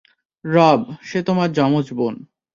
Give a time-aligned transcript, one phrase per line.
[0.45, 2.15] রব, সে আমার যমজ বোন।